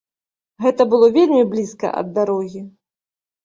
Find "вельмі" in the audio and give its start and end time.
1.19-1.43